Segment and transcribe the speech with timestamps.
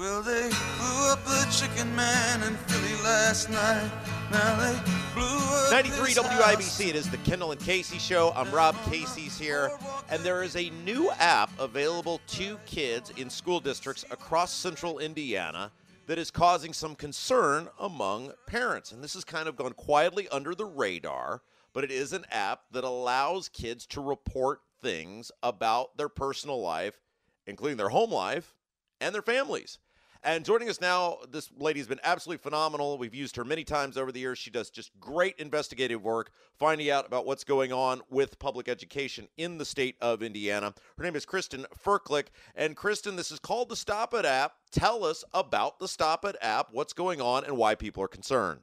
[0.00, 3.90] Well, they blew up the chicken man in Philly last night.
[4.32, 4.72] Now they
[5.12, 6.88] blew up 93 this WIBC.
[6.88, 8.32] It is the Kendall and Casey show.
[8.34, 9.70] I'm Rob Casey's here,
[10.08, 15.70] and there is a new app available to kids in school districts across central Indiana
[16.06, 18.92] that is causing some concern among parents.
[18.92, 21.42] And this has kind of gone quietly under the radar,
[21.74, 27.02] but it is an app that allows kids to report things about their personal life,
[27.46, 28.54] including their home life
[28.98, 29.78] and their families.
[30.22, 32.98] And joining us now, this lady's been absolutely phenomenal.
[32.98, 34.38] We've used her many times over the years.
[34.38, 39.28] She does just great investigative work, finding out about what's going on with public education
[39.38, 40.74] in the state of Indiana.
[40.98, 42.26] Her name is Kristen Ferklic.
[42.54, 44.56] And Kristen, this is called the Stop It app.
[44.70, 48.60] Tell us about the Stop It app, what's going on, and why people are concerned.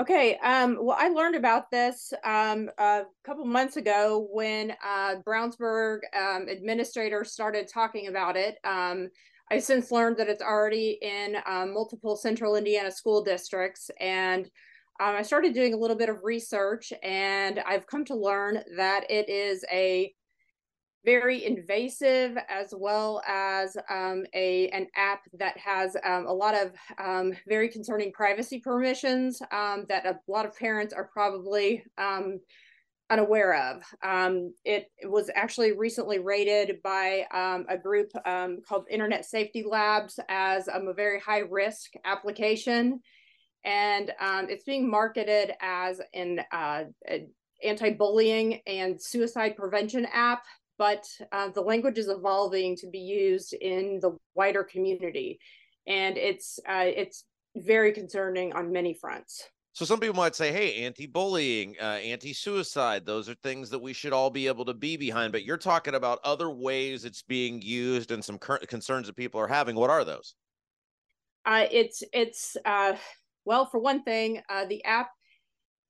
[0.00, 5.98] Okay, um, well, I learned about this um, a couple months ago when uh, Brownsburg
[6.18, 8.58] um, administrators started talking about it.
[9.50, 14.46] I since learned that it's already in um, multiple central Indiana school districts, and
[15.00, 19.10] um, I started doing a little bit of research, and I've come to learn that
[19.10, 20.12] it is a
[21.04, 26.72] very invasive as well as um, a an app that has um, a lot of
[26.98, 31.84] um, very concerning privacy permissions um, that a lot of parents are probably
[33.10, 33.82] unaware of.
[34.02, 38.10] Um, it, was actually recently rated by a group
[38.66, 43.00] called Internet Safety Labs as a very high risk application,
[43.64, 44.12] and
[44.48, 46.84] it's being marketed as an uh,
[47.62, 50.44] anti-bullying and suicide prevention app
[50.78, 55.38] but uh, the language is evolving to be used in the wider community,
[55.86, 57.24] and it's uh, it's
[57.56, 59.48] very concerning on many fronts.
[59.74, 64.12] So some people might say, "Hey, anti-bullying, uh, anti-suicide; those are things that we should
[64.12, 68.12] all be able to be behind." But you're talking about other ways it's being used
[68.12, 69.74] and some current concerns that people are having.
[69.74, 70.36] What are those?
[71.44, 72.94] Uh, it's it's uh,
[73.44, 75.10] well, for one thing, uh, the app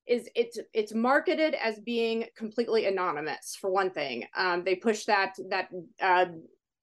[0.07, 5.35] is it's it's marketed as being completely anonymous for one thing um, they push that
[5.49, 5.69] that
[6.01, 6.27] uh,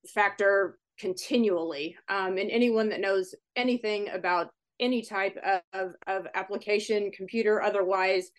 [0.07, 4.50] factor continually um, and anyone that knows anything about
[4.81, 5.38] any type
[5.74, 8.31] of, of application computer otherwise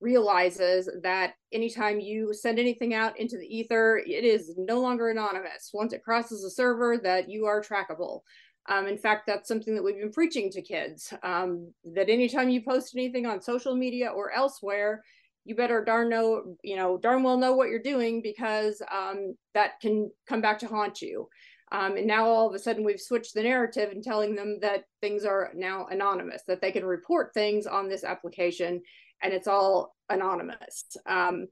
[0.00, 5.70] realizes that anytime you send anything out into the ether it is no longer anonymous
[5.74, 8.20] once it crosses a server that you are trackable
[8.68, 12.62] um, in fact, that's something that we've been preaching to kids um, that anytime you
[12.62, 15.02] post anything on social media or elsewhere,
[15.44, 19.80] you better darn know, you know, darn well know what you're doing because um, that
[19.80, 21.28] can come back to haunt you.
[21.72, 24.84] Um, and now all of a sudden we've switched the narrative and telling them that
[25.00, 28.82] things are now anonymous, that they can report things on this application
[29.22, 30.96] and it's all anonymous.
[31.06, 31.46] Um,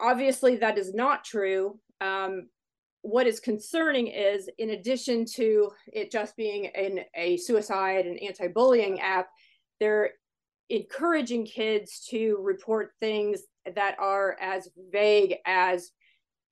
[0.00, 1.78] obviously, that is not true.
[2.00, 2.48] Um,
[3.02, 9.00] what is concerning is in addition to it just being an, a suicide and anti-bullying
[9.00, 9.28] app
[9.80, 10.10] they're
[10.70, 13.42] encouraging kids to report things
[13.74, 15.90] that are as vague as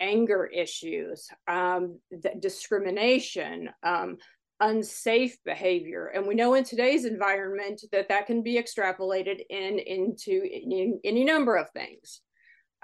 [0.00, 1.99] anger issues um,
[2.41, 4.16] discrimination um,
[4.61, 10.43] unsafe behavior and we know in today's environment that that can be extrapolated in into
[10.44, 12.21] in, any number of things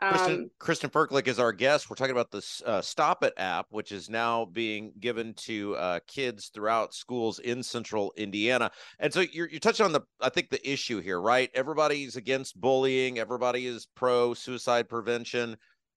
[0.00, 1.88] Kristen, um, Kristen Ferklic is our guest.
[1.88, 6.00] We're talking about this uh, Stop It app, which is now being given to uh,
[6.06, 8.70] kids throughout schools in central Indiana.
[8.98, 11.50] And so you're, you're touching on the, I think, the issue here, right?
[11.54, 15.56] Everybody's against bullying, everybody is pro suicide prevention,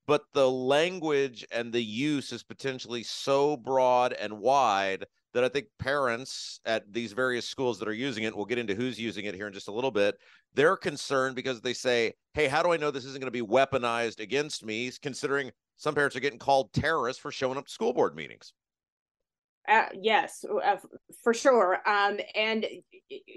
[0.09, 5.05] but the language and the use is potentially so broad and wide
[5.35, 8.73] that I think parents at these various schools that are using it, we'll get into
[8.73, 10.15] who's using it here in just a little bit,
[10.55, 13.47] they're concerned because they say, hey, how do I know this isn't going to be
[13.47, 14.91] weaponized against me?
[14.99, 18.53] Considering some parents are getting called terrorists for showing up to school board meetings.
[19.69, 20.77] Uh, yes, uh,
[21.23, 21.79] for sure.
[21.87, 22.65] Um, and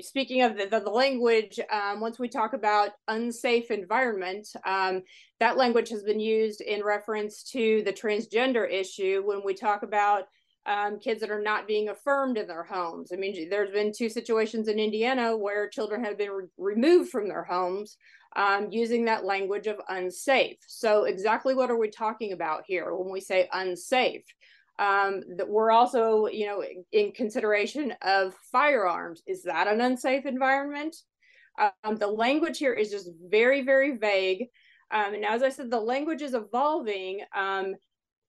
[0.00, 5.02] speaking of the, the, the language, um, once we talk about unsafe environment, um,
[5.40, 10.24] that language has been used in reference to the transgender issue when we talk about
[10.64, 13.10] um, kids that are not being affirmed in their homes.
[13.12, 17.28] I mean, there's been two situations in Indiana where children have been re- removed from
[17.28, 17.98] their homes
[18.36, 20.56] um, using that language of unsafe.
[20.66, 24.22] So, exactly what are we talking about here when we say unsafe?
[24.78, 29.22] Um, that we're also, you know, in consideration of firearms.
[29.26, 30.96] Is that an unsafe environment?
[31.58, 34.48] Um, the language here is just very, very vague.
[34.90, 37.74] Um, and as I said, the language is evolving um,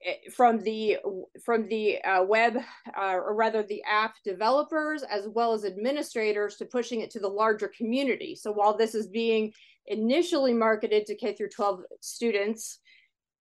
[0.06, 0.98] eh, from the
[1.44, 2.57] from the uh, web,
[2.98, 7.28] uh, or rather the app developers as well as administrators to pushing it to the
[7.28, 8.36] larger community.
[8.36, 9.54] So while this is being
[9.88, 12.80] initially marketed to K through 12 students,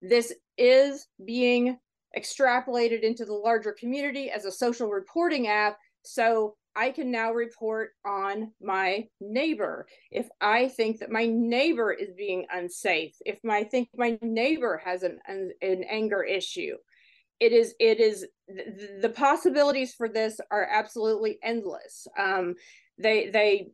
[0.00, 1.78] this is being
[2.16, 5.78] extrapolated into the larger community as a social reporting app.
[6.02, 9.86] So I can now report on my neighbor.
[10.10, 15.02] If I think that my neighbor is being unsafe, if I think my neighbor has
[15.02, 16.76] an, an, an anger issue,
[17.40, 22.06] it is it is the, the possibilities for this are absolutely endless.
[22.18, 22.54] Um,
[22.98, 23.68] they they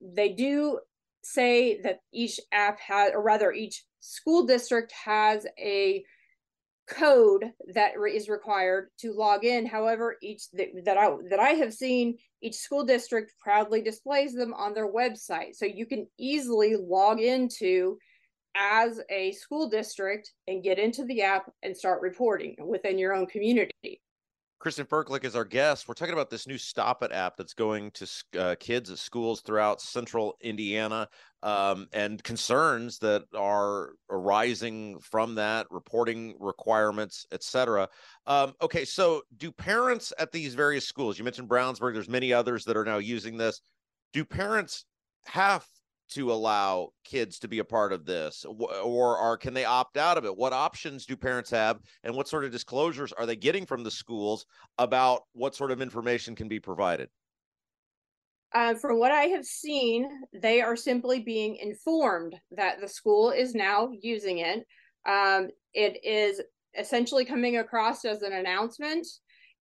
[0.00, 0.78] they do
[1.22, 6.04] say that each app has, or rather, each school district has a
[6.86, 7.44] code
[7.74, 9.66] that is required to log in.
[9.66, 14.52] However, each that, that I that I have seen, each school district proudly displays them
[14.54, 17.98] on their website, so you can easily log into
[18.56, 23.26] as a school district and get into the app and start reporting within your own
[23.26, 23.93] community.
[24.64, 25.86] Kristen Ferklic is our guest.
[25.88, 28.08] We're talking about this new Stop It app that's going to
[28.38, 31.06] uh, kids at schools throughout central Indiana
[31.42, 37.90] um, and concerns that are arising from that, reporting requirements, etc.
[38.26, 42.64] Um, okay, so do parents at these various schools, you mentioned Brownsburg, there's many others
[42.64, 43.60] that are now using this.
[44.14, 44.86] Do parents
[45.26, 45.66] have
[46.10, 50.18] to allow kids to be a part of this or are can they opt out
[50.18, 50.36] of it?
[50.36, 53.90] What options do parents have and what sort of disclosures are they getting from the
[53.90, 54.46] schools
[54.78, 57.08] about what sort of information can be provided?
[58.54, 63.52] Uh, from what I have seen, they are simply being informed that the school is
[63.52, 64.64] now using it.
[65.06, 66.40] Um, it is
[66.78, 69.06] essentially coming across as an announcement,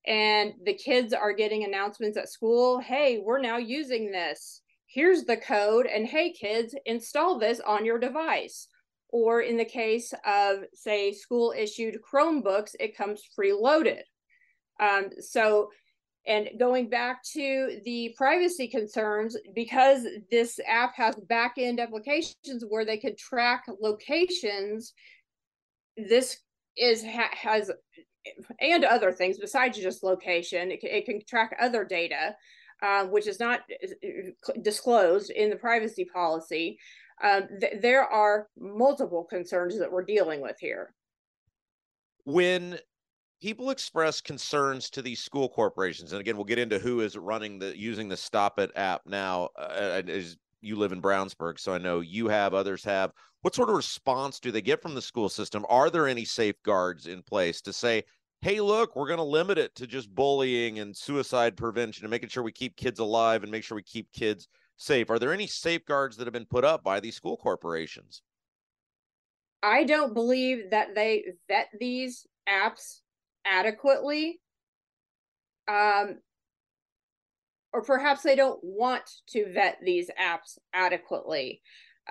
[0.05, 4.62] and the kids are getting announcements at school hey, we're now using this
[4.93, 8.67] here's the code and hey kids install this on your device.
[9.09, 14.01] Or in the case of say school issued chromebooks it comes preloaded.
[14.79, 15.69] Um, so
[16.25, 22.85] and going back to the privacy concerns because this app has back end applications where
[22.85, 24.93] they could track locations
[25.97, 26.39] this
[26.77, 27.69] is ha, has
[28.61, 32.33] and other things besides just location it, it can track other data
[32.83, 33.61] uh, which is not
[34.61, 36.77] disclosed in the privacy policy,
[37.23, 40.93] um, th- there are multiple concerns that we're dealing with here.
[42.25, 42.77] When
[43.41, 47.57] people express concerns to these school corporations, and again, we'll get into who is running
[47.57, 49.49] the using the Stop It app now.
[49.57, 53.11] Uh, as you live in Brownsburg, so I know you have, others have.
[53.41, 55.65] What sort of response do they get from the school system?
[55.67, 58.03] Are there any safeguards in place to say,
[58.43, 62.27] hey, look, we're going to limit it to just bullying and suicide prevention and making
[62.27, 65.09] sure we keep kids alive and make sure we keep kids safe.
[65.09, 68.21] Are there any safeguards that have been put up by these school corporations?
[69.63, 72.99] I don't believe that they vet these apps
[73.45, 74.41] adequately.
[75.69, 76.17] Um,
[77.71, 81.61] or perhaps they don't want to vet these apps adequately.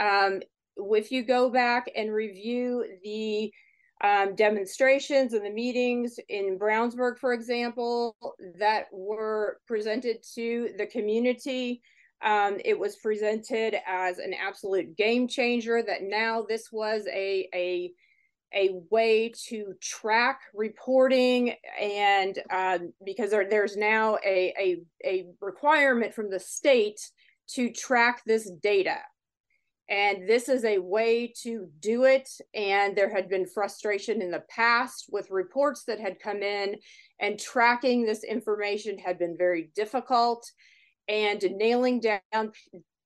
[0.01, 0.41] Um,
[0.79, 3.53] if you go back and review the
[4.03, 8.17] um, demonstrations and the meetings in Brownsburg, for example,
[8.59, 11.83] that were presented to the community.
[12.21, 17.93] Um, it was presented as an absolute game changer that now this was a, a,
[18.55, 26.13] a way to track reporting and um, because there, there's now a, a, a requirement
[26.15, 27.01] from the state
[27.49, 28.99] to track this data
[29.89, 32.29] and this is a way to do it.
[32.55, 36.77] And there had been frustration in the past with reports that had come in,
[37.21, 40.51] and tracking this information had been very difficult.
[41.09, 42.53] And nailing down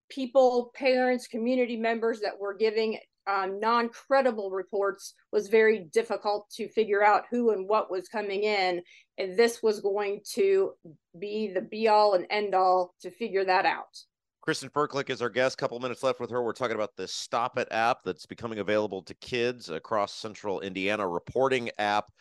[0.08, 6.68] people, parents, community members that were giving um, non credible reports was very difficult to
[6.68, 8.82] figure out who and what was coming in.
[9.18, 10.72] And this was going to
[11.18, 13.98] be the be all and end all to figure that out.
[14.46, 15.58] Kristen Ferklic is our guest.
[15.58, 16.40] Couple minutes left with her.
[16.40, 21.08] We're talking about the Stop It app that's becoming available to kids across central Indiana,
[21.08, 22.12] reporting app.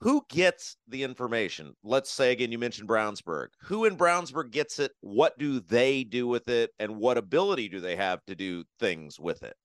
[0.00, 1.74] Who gets the information?
[1.82, 3.48] Let's say again, you mentioned Brownsburg.
[3.62, 4.92] Who in Brownsburg gets it?
[5.00, 6.70] What do they do with it?
[6.78, 9.56] And what ability do they have to do things with it?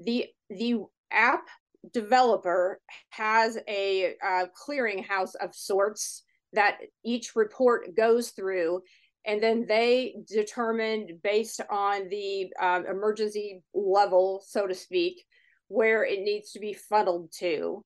[0.00, 1.44] The the app
[1.92, 8.80] developer has a uh, clearinghouse of sorts that each report goes through
[9.26, 15.24] and then they determined based on the um, emergency level so to speak
[15.68, 17.84] where it needs to be funneled to.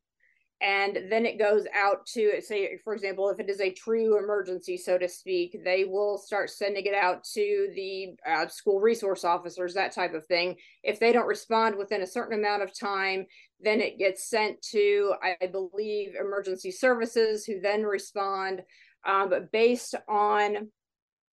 [0.60, 4.76] And then it goes out to say for example if it is a true emergency
[4.76, 9.74] so to speak they will start sending it out to the uh, school resource officers
[9.74, 10.54] that type of thing.
[10.84, 13.26] If they don't respond within a certain amount of time
[13.60, 18.60] then it gets sent to i believe emergency services who then respond
[19.04, 20.68] um, but based on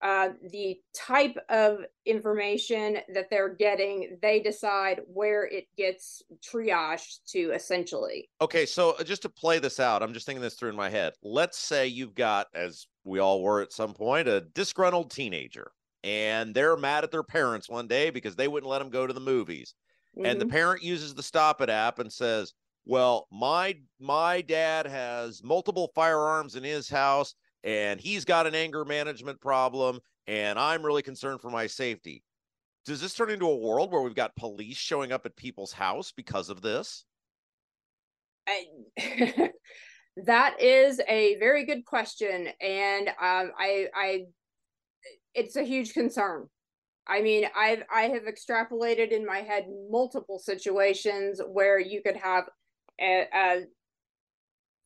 [0.01, 7.51] uh, the type of information that they're getting, they decide where it gets triaged to
[7.51, 8.29] essentially.
[8.41, 10.89] Okay, so uh, just to play this out, I'm just thinking this through in my
[10.89, 11.13] head.
[11.21, 15.71] Let's say you've got, as we all were at some point, a disgruntled teenager,
[16.03, 19.13] and they're mad at their parents one day because they wouldn't let them go to
[19.13, 19.73] the movies.
[20.17, 20.25] Mm-hmm.
[20.25, 20.53] And the mm-hmm.
[20.53, 22.53] parent uses the Stop It app and says,
[22.85, 28.85] "Well, my my dad has multiple firearms in his house." And he's got an anger
[28.85, 29.99] management problem
[30.29, 32.23] and I'm really concerned for my safety.
[32.85, 36.11] Does this turn into a world where we've got police showing up at people's house
[36.15, 37.03] because of this?
[38.47, 38.65] I,
[40.25, 44.25] that is a very good question, and um, I, I,
[45.33, 46.47] it's a huge concern.
[47.07, 52.45] I mean, I've I have extrapolated in my head multiple situations where you could have
[53.01, 53.61] a, a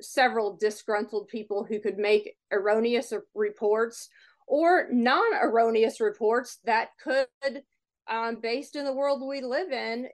[0.02, 4.10] several disgruntled people who could make erroneous reports
[4.48, 7.64] or non erroneous reports that could,
[8.10, 10.10] um, based in the world we live in,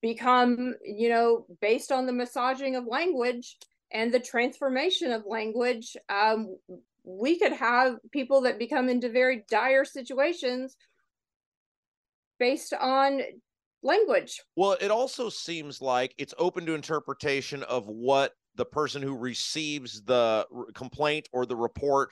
[0.00, 3.56] become, you know, based on the massaging of language
[3.92, 5.96] and the transformation of language.
[6.08, 6.56] Um,
[7.04, 10.76] we could have people that become into very dire situations
[12.38, 13.20] based on
[13.82, 14.40] language.
[14.56, 20.02] Well, it also seems like it's open to interpretation of what the person who receives
[20.02, 22.10] the complaint or the report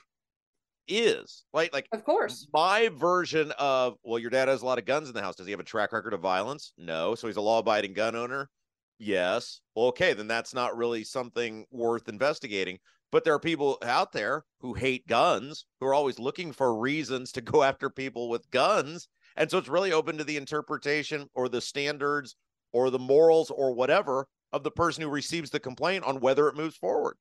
[0.87, 2.47] is like like of course.
[2.53, 5.35] my version of well your dad has a lot of guns in the house.
[5.35, 6.73] Does he have a track record of violence?
[6.77, 7.15] No.
[7.15, 8.49] So he's a law-abiding gun owner?
[8.97, 9.61] Yes.
[9.75, 12.79] Well, okay then that's not really something worth investigating.
[13.11, 17.31] But there are people out there who hate guns who are always looking for reasons
[17.33, 19.07] to go after people with guns.
[19.37, 22.35] And so it's really open to the interpretation or the standards
[22.73, 26.55] or the morals or whatever of the person who receives the complaint on whether it
[26.55, 27.15] moves forward.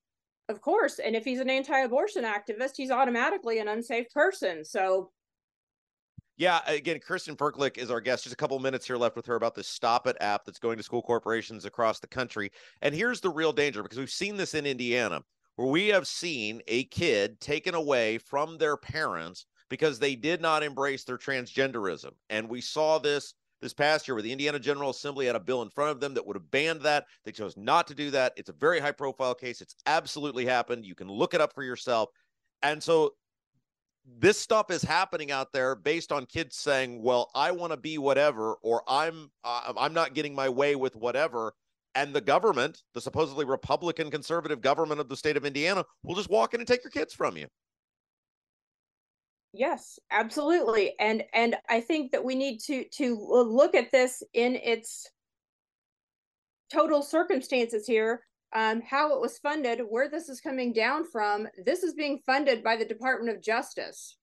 [0.49, 0.99] Of course.
[0.99, 4.65] And if he's an anti abortion activist, he's automatically an unsafe person.
[4.65, 5.13] So,
[6.37, 8.25] yeah, again, Kristen Ferklic is our guest.
[8.25, 10.77] Just a couple minutes here left with her about this Stop It app that's going
[10.79, 12.51] to school corporations across the country.
[12.83, 15.23] And here's the real danger because we've seen this in Indiana,
[15.57, 20.63] where we have seen a kid taken away from their parents because they did not
[20.63, 22.11] embrace their transgenderism.
[22.29, 25.63] And we saw this this past year where the Indiana General Assembly had a bill
[25.63, 27.07] in front of them that would have banned that.
[27.25, 28.33] They chose not to do that.
[28.37, 29.61] It's a very high profile case.
[29.61, 30.85] It's absolutely happened.
[30.85, 32.11] You can look it up for yourself.
[32.63, 33.15] And so
[34.19, 37.99] this stuff is happening out there based on kids saying, "Well, I want to be
[37.99, 41.55] whatever," or "I'm uh, I'm not getting my way with whatever,"
[41.95, 46.31] and the government, the supposedly Republican conservative government of the state of Indiana, will just
[46.31, 47.47] walk in and take your kids from you.
[49.53, 50.95] Yes, absolutely.
[51.01, 55.11] And and I think that we need to to look at this in its
[56.73, 58.23] total circumstances here,
[58.55, 61.49] um, how it was funded, where this is coming down from.
[61.65, 64.17] This is being funded by the Department of Justice.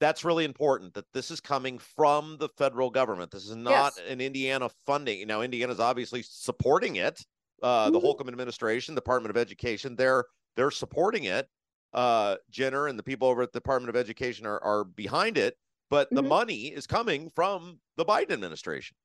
[0.00, 3.30] That's really important that this is coming from the federal government.
[3.30, 4.00] This is not yes.
[4.08, 5.26] an Indiana funding.
[5.26, 7.22] Now, Indiana's obviously supporting it.
[7.62, 7.92] Uh, mm-hmm.
[7.92, 10.24] The Holcomb administration, Department of Education, they're
[10.56, 11.46] they're supporting it
[11.92, 15.56] uh, Jenner and the people over at the Department of Education are, are behind it,
[15.88, 16.28] but the mm-hmm.
[16.28, 18.96] money is coming from the Biden administration.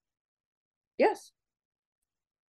[0.98, 1.32] Yes.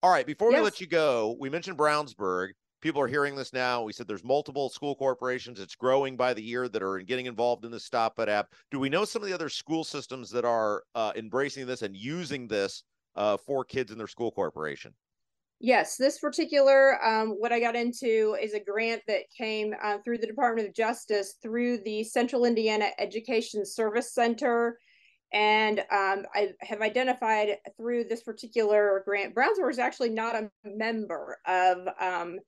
[0.03, 0.27] All right.
[0.27, 0.59] Before yes.
[0.59, 2.51] we let you go, we mentioned Brownsburg.
[2.83, 3.83] People are hearing this now.
[3.83, 5.59] We said there's multiple school corporations.
[5.59, 8.53] It's growing by the year that are getting involved in the Stop It app.
[8.71, 11.97] Do we know some of the other school systems that are uh, embracing this and
[11.97, 12.85] using this
[13.17, 14.93] uh, for kids in their school corporation?
[15.59, 20.19] Yes, this particular, um, what I got into is a grant that came uh, through
[20.19, 24.79] the Department of Justice through the Central Indiana Education Service Center.
[25.33, 31.39] And um, I have identified through this particular grant, Brownsburg is actually not a member
[31.47, 32.39] of um,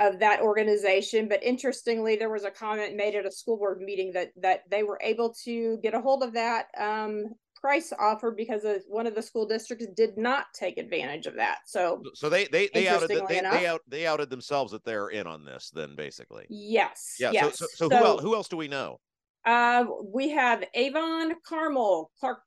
[0.00, 1.28] of that organization.
[1.28, 4.82] But interestingly, there was a comment made at a school board meeting that that they
[4.82, 7.26] were able to get a hold of that um,
[7.60, 11.58] price offer because of one of the school districts did not take advantage of that.
[11.66, 15.08] So so they they they outed the, they, they out they outed themselves that they're
[15.08, 16.46] in on this then basically.
[16.48, 17.16] Yes.
[17.18, 17.30] Yeah.
[17.32, 17.58] Yes.
[17.58, 19.00] So, so, so, so who else who else do we know?
[19.44, 22.40] Uh, we have Avon, Carmel, Clark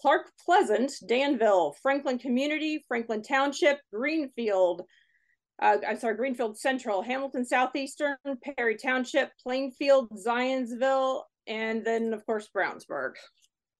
[0.00, 4.82] Clark Pleasant, Danville, Franklin Community, Franklin Township, Greenfield.
[5.60, 8.16] Uh, I'm sorry, Greenfield Central, Hamilton Southeastern,
[8.56, 13.14] Perry Township, Plainfield, Zionsville, and then of course Brownsburg.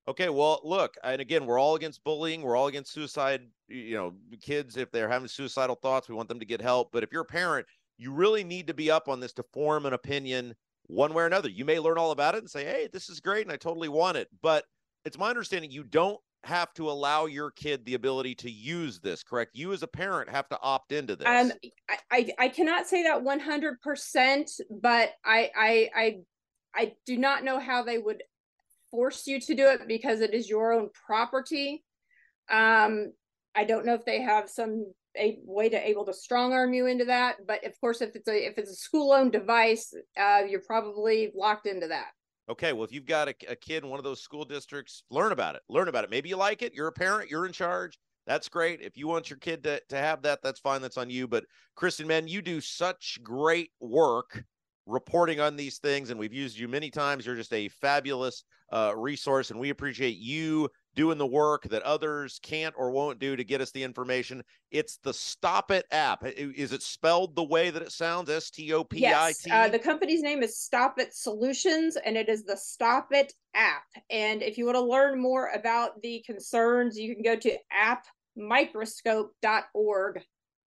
[0.09, 2.41] Okay, well, look, and again, we're all against bullying.
[2.41, 3.43] We're all against suicide.
[3.69, 6.89] You know, kids, if they're having suicidal thoughts, we want them to get help.
[6.93, 7.67] But if you're a parent,
[7.99, 10.55] you really need to be up on this to form an opinion
[10.87, 11.51] one way or another.
[11.51, 13.91] You may learn all about it and say, hey, this is great and I totally
[13.91, 14.29] want it.
[14.41, 14.65] But
[15.05, 19.23] it's my understanding you don't have to allow your kid the ability to use this,
[19.23, 19.51] correct?
[19.55, 21.29] You as a parent have to opt into this.
[21.29, 21.53] Um,
[21.91, 26.17] I, I, I cannot say that 100%, but I, I, I,
[26.75, 28.23] I do not know how they would
[28.91, 31.85] force you to do it because it is your own property.
[32.51, 33.13] Um,
[33.55, 36.87] I don't know if they have some a way to able to strong arm you
[36.87, 40.43] into that, but of course, if it's a if it's a school owned device, uh,
[40.49, 42.09] you're probably locked into that.
[42.49, 45.33] Okay, well, if you've got a, a kid in one of those school districts, learn
[45.33, 45.63] about it.
[45.69, 46.11] Learn about it.
[46.11, 46.73] Maybe you like it.
[46.73, 47.31] You're a parent.
[47.31, 47.99] You're in charge.
[48.27, 48.81] That's great.
[48.81, 50.81] If you want your kid to, to have that, that's fine.
[50.81, 51.27] That's on you.
[51.27, 51.45] But
[51.77, 54.45] Kristen, man, you do such great work
[54.87, 57.27] reporting on these things, and we've used you many times.
[57.27, 62.39] You're just a fabulous uh, resource, and we appreciate you doing the work that others
[62.43, 64.43] can't or won't do to get us the information.
[64.71, 66.25] It's the Stop It app.
[66.27, 68.29] Is it spelled the way that it sounds?
[68.29, 69.39] S T O P I T.
[69.47, 73.33] Yes, uh, the company's name is Stop It Solutions, and it is the Stop It
[73.55, 73.85] app.
[74.11, 77.57] And if you want to learn more about the concerns, you can go to
[78.39, 80.23] appmicroscope.org.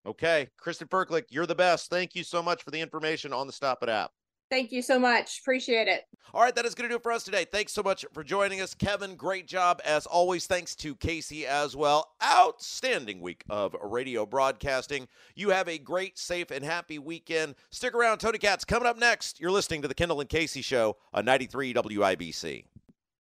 [0.06, 0.48] Okay.
[0.58, 1.90] Kristen Ferklic, you're the best.
[1.90, 4.12] Thank you so much for the information on the Stop It app.
[4.50, 5.38] Thank you so much.
[5.40, 6.04] Appreciate it.
[6.34, 7.44] All right, that is going to do it for us today.
[7.44, 9.14] Thanks so much for joining us, Kevin.
[9.14, 10.46] Great job as always.
[10.46, 12.14] Thanks to Casey as well.
[12.22, 15.08] Outstanding week of radio broadcasting.
[15.36, 17.54] You have a great, safe, and happy weekend.
[17.70, 18.18] Stick around.
[18.18, 19.40] Tony Katz coming up next.
[19.40, 22.64] You're listening to the Kendall and Casey Show on 93 WIBC.